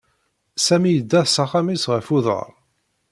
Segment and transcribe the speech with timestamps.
[0.65, 2.49] Sami idda s axxam-is ɣef uḍaṛ.